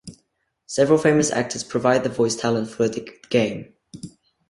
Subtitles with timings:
[0.65, 3.75] Several famous actors provide the voice talent for the game.